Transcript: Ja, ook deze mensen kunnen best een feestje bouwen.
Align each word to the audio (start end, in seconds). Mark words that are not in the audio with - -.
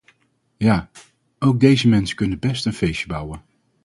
Ja, 0.57 0.89
ook 1.39 1.59
deze 1.59 1.87
mensen 1.87 2.15
kunnen 2.15 2.39
best 2.39 2.65
een 2.65 2.73
feestje 2.73 3.07
bouwen. 3.07 3.41